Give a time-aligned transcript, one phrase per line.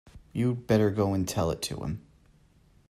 [0.33, 2.01] You had better go and tell it to him.